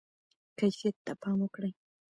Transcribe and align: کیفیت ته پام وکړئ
کیفیت 0.57 0.95
ته 1.05 1.13
پام 1.21 1.39
وکړئ 1.43 1.71